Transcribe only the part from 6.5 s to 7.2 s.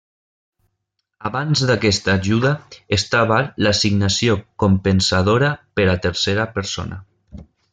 persona.